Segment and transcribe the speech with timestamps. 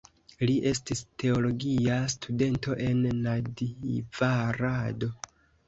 [0.49, 5.15] Li estis teologia studento en Nadjvarado.